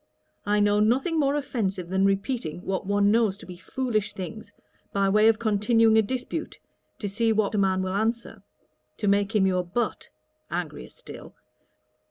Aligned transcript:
I 0.47 0.59
know 0.59 0.79
nothing 0.79 1.19
more 1.19 1.35
offensive 1.35 1.89
than 1.89 2.05
repeating 2.07 2.63
what 2.65 2.87
one 2.87 3.11
knows 3.11 3.37
to 3.37 3.45
be 3.45 3.55
foolish 3.55 4.13
things, 4.13 4.51
by 4.91 5.07
way 5.09 5.27
of 5.27 5.37
continuing 5.37 5.95
a 5.95 6.01
dispute, 6.01 6.57
to 6.97 7.07
see 7.07 7.31
what 7.31 7.53
a 7.53 7.59
man 7.59 7.83
will 7.83 7.93
answer, 7.93 8.41
to 8.97 9.07
make 9.07 9.35
him 9.35 9.45
your 9.45 9.63
butt!' 9.63 10.09
(angrier 10.49 10.89
still.) 10.89 11.35